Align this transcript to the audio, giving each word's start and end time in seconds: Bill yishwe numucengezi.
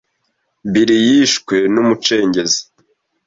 Bill 0.71 0.89
yishwe 1.07 1.55
numucengezi. 1.73 2.61